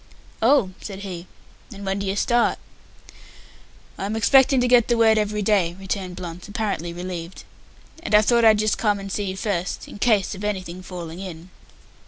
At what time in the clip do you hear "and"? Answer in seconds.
1.71-1.85, 8.01-8.15, 8.99-9.11